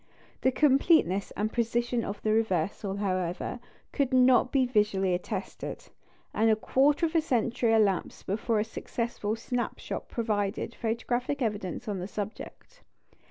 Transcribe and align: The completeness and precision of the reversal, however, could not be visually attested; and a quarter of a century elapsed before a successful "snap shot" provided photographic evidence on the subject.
The 0.41 0.51
completeness 0.51 1.29
and 1.37 1.53
precision 1.53 2.03
of 2.03 2.19
the 2.23 2.33
reversal, 2.33 2.95
however, 2.95 3.59
could 3.91 4.11
not 4.11 4.51
be 4.51 4.65
visually 4.65 5.13
attested; 5.13 5.89
and 6.33 6.49
a 6.49 6.55
quarter 6.55 7.05
of 7.05 7.13
a 7.13 7.21
century 7.21 7.71
elapsed 7.75 8.25
before 8.25 8.59
a 8.59 8.63
successful 8.65 9.35
"snap 9.35 9.77
shot" 9.77 10.07
provided 10.09 10.73
photographic 10.73 11.43
evidence 11.43 11.87
on 11.87 11.99
the 11.99 12.07
subject. 12.07 12.81